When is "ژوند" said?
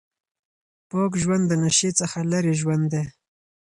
1.23-1.43, 2.61-2.83